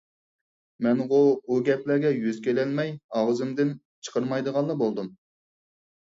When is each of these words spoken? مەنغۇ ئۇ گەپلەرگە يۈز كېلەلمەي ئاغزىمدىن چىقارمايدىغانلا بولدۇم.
مەنغۇ 0.85 1.19
ئۇ 1.47 1.57
گەپلەرگە 1.67 2.13
يۈز 2.13 2.39
كېلەلمەي 2.47 2.91
ئاغزىمدىن 3.21 3.75
چىقارمايدىغانلا 4.09 4.79
بولدۇم. 4.83 5.15